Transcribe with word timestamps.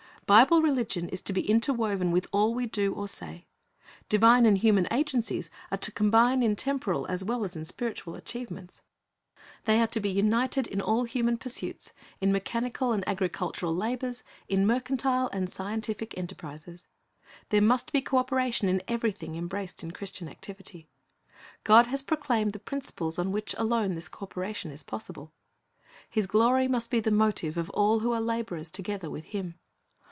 Bible 0.27 0.61
religion 0.61 1.09
is 1.09 1.21
to 1.23 1.33
be 1.33 1.41
interwoven 1.49 2.09
with 2.09 2.25
all 2.31 2.53
we 2.53 2.65
do 2.65 2.93
or 2.93 3.05
say. 3.09 3.47
Divine 4.07 4.45
and 4.45 4.57
human 4.57 4.87
agencies 4.89 5.49
are 5.69 5.77
to 5.79 5.91
combine 5.91 6.41
in 6.41 6.55
temporal 6.55 7.05
as 7.07 7.21
well 7.21 7.43
as 7.43 7.57
in 7.57 7.65
spiritual 7.65 8.15
achievements. 8.15 8.81
They 9.65 9.81
are 9.81 9.87
to 9.87 9.99
be 9.99 10.07
united 10.09 10.67
lEx. 10.67 10.69
31:2 10.69 10.71
6 10.71 10.71
350 10.71 10.71
Christ's 10.71 10.71
Object 10.71 10.71
Lessons 10.71 10.73
in 10.73 10.79
all 10.81 11.03
human 11.03 11.37
pursuits, 11.37 11.93
in 12.21 12.31
mechanical 12.31 12.93
and 12.93 13.07
agricultural 13.09 13.73
labors, 13.73 14.23
in 14.47 14.65
mercantile 14.65 15.29
and 15.33 15.49
scientific 15.51 16.17
enterprises. 16.17 16.87
There 17.49 17.61
must 17.61 17.91
be 17.91 17.99
co 18.01 18.17
operation 18.17 18.69
in 18.69 18.81
everything 18.87 19.35
embraced 19.35 19.83
in 19.83 19.91
Christian 19.91 20.29
activity. 20.29 20.87
God 21.65 21.87
has 21.87 22.01
proclaimed 22.01 22.51
the 22.51 22.59
principles 22.59 23.19
on 23.19 23.33
which 23.33 23.53
alone 23.57 23.95
this 23.95 24.07
co 24.07 24.23
operation 24.23 24.71
is 24.71 24.81
possible. 24.83 25.33
His 26.09 26.25
glory 26.25 26.69
must 26.69 26.89
be 26.89 27.01
the 27.01 27.11
motive 27.11 27.57
of 27.57 27.69
all 27.71 27.99
who 27.99 28.13
are 28.13 28.21
laborers 28.21 28.71
together 28.71 29.09
with 29.09 29.25
Him. 29.25 29.55